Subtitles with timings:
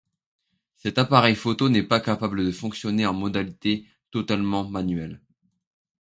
[0.77, 5.21] Cet appareil photo n’est pas capable de fonctionner en modalité totalement manuel.